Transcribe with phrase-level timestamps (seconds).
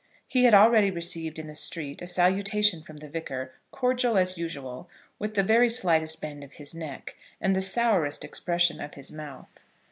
[0.27, 4.89] He had already received in the street a salutation from the Vicar, cordial as usual,
[5.19, 9.59] with the very slightest bend of his neck, and the sourest expression of his mouth.